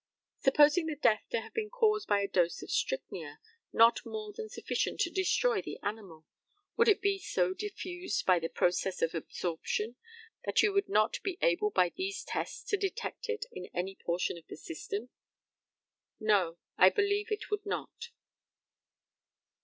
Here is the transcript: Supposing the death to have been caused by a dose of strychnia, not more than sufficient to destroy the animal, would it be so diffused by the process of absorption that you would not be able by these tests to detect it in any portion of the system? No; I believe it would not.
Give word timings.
Supposing 0.39 0.87
the 0.87 0.95
death 0.95 1.25
to 1.29 1.41
have 1.41 1.53
been 1.53 1.69
caused 1.69 2.07
by 2.07 2.21
a 2.21 2.27
dose 2.27 2.63
of 2.63 2.71
strychnia, 2.71 3.37
not 3.71 4.03
more 4.03 4.33
than 4.33 4.49
sufficient 4.49 4.99
to 5.01 5.11
destroy 5.11 5.61
the 5.61 5.77
animal, 5.83 6.25
would 6.75 6.87
it 6.89 7.01
be 7.03 7.19
so 7.19 7.53
diffused 7.53 8.25
by 8.25 8.39
the 8.39 8.49
process 8.49 9.03
of 9.03 9.13
absorption 9.13 9.97
that 10.43 10.63
you 10.63 10.73
would 10.73 10.89
not 10.89 11.19
be 11.21 11.37
able 11.43 11.69
by 11.69 11.89
these 11.95 12.23
tests 12.23 12.63
to 12.71 12.77
detect 12.77 13.29
it 13.29 13.45
in 13.51 13.69
any 13.75 13.93
portion 13.95 14.39
of 14.39 14.47
the 14.47 14.57
system? 14.57 15.09
No; 16.19 16.57
I 16.79 16.89
believe 16.89 17.29
it 17.31 17.51
would 17.51 17.63
not. 17.67 18.07